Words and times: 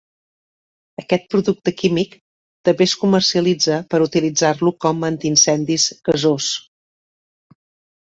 Aquest 1.01 1.27
producte 1.35 1.73
químic 1.81 2.15
també 2.71 2.87
es 2.89 2.97
comercialitza 3.03 3.79
per 3.93 4.03
utilitzar-lo 4.09 4.75
com 4.89 5.09
antiincendis 5.13 5.89
gasós. 6.13 6.53